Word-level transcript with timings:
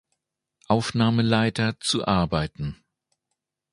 Aufnahmeleiter 0.67 1.79
zu 1.79 2.03
arbeiten. 2.07 2.81